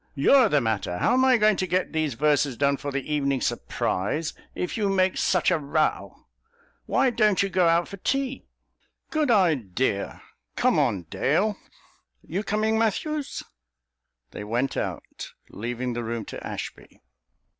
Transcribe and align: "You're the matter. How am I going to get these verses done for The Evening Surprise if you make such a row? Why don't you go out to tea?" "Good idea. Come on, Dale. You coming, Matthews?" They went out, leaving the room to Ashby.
"You're 0.15 0.49
the 0.49 0.61
matter. 0.61 0.97
How 0.97 1.13
am 1.13 1.23
I 1.23 1.37
going 1.37 1.57
to 1.57 1.67
get 1.67 1.93
these 1.93 2.15
verses 2.15 2.57
done 2.57 2.77
for 2.77 2.91
The 2.91 3.13
Evening 3.13 3.39
Surprise 3.39 4.33
if 4.55 4.75
you 4.75 4.89
make 4.89 5.15
such 5.15 5.51
a 5.51 5.59
row? 5.59 6.25
Why 6.87 7.11
don't 7.11 7.43
you 7.43 7.49
go 7.49 7.67
out 7.67 7.85
to 7.91 7.97
tea?" 7.97 8.47
"Good 9.11 9.29
idea. 9.29 10.23
Come 10.55 10.79
on, 10.79 11.03
Dale. 11.11 11.55
You 12.27 12.41
coming, 12.41 12.79
Matthews?" 12.79 13.43
They 14.31 14.43
went 14.43 14.75
out, 14.75 15.33
leaving 15.51 15.93
the 15.93 16.03
room 16.03 16.25
to 16.25 16.43
Ashby. 16.47 17.03